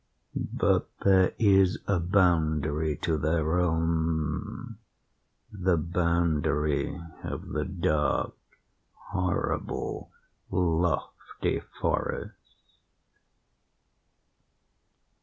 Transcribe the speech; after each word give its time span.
"But 0.33 0.89
there 1.05 1.35
is 1.37 1.77
a 1.85 1.99
boundary 1.99 2.97
to 3.03 3.19
their 3.19 3.43
realm—the 3.43 5.77
boundary 5.77 6.99
of 7.23 7.49
the 7.49 7.65
dark, 7.65 8.33
horrible, 9.11 10.09
lofty 10.49 11.61
forest. 11.79 12.79